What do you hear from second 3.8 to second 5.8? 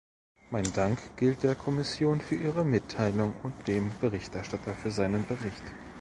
Berichterstatter für seinen Bericht.